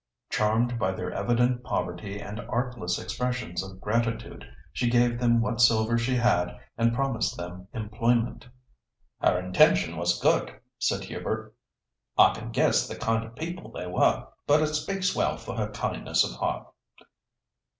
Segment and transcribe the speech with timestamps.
[0.31, 4.43] Charmed by their evident poverty and artless expressions of gratitude,
[4.73, 8.47] she gave them what silver she had, and promised them employment."
[9.19, 11.53] "Her intention was good," said Hubert.
[12.17, 15.69] "I can guess the kind of people they were; but it speaks well for her
[15.69, 16.65] kindness of heart."